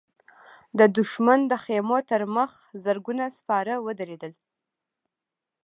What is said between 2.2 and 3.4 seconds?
مخ زرګونه